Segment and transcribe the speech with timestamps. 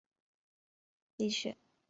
[1.17, 1.71] 立雪郡东兴郡